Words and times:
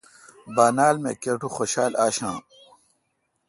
بانال 0.55 0.95
می 1.03 1.11
کٹو 1.23 1.49
خوشال 1.55 1.91
آݭآں۔ 2.05 2.37